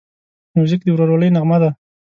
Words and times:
موزیک 0.57 0.81
د 0.83 0.87
ورورولۍ 0.93 1.29
نغمه 1.35 1.57
ده. 1.61 1.69